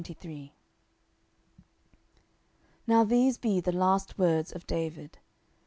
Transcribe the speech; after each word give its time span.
10:023:001 0.03 0.49
Now 2.87 3.03
these 3.03 3.37
be 3.37 3.59
the 3.59 3.71
last 3.71 4.17
words 4.17 4.51
of 4.51 4.65
David. 4.65 5.19